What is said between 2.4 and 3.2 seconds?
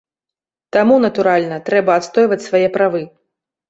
свае правы.